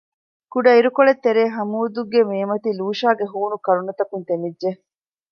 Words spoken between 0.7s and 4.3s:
ޢިރުކޮޅެއްތެރޭ ހަމޫދްގެ މޭމަތި ލޫޝާގެ ހޫނު ކަރުނަތަކުން